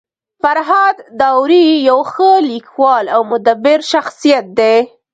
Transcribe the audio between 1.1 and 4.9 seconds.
داوري يو ښه لیکوال او مدبر شخصيت دی.